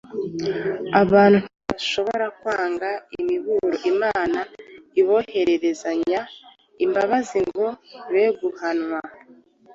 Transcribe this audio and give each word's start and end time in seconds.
Abantu 1.01 1.37
ntibashobora 1.47 2.25
kwanga 2.39 2.89
imiburo 3.17 3.75
Imana 3.91 4.39
iboherezanya 5.01 6.21
imbabazi 6.85 7.39
ngo 7.47 7.67
be 8.11 8.25
guhanwa. 8.39 8.99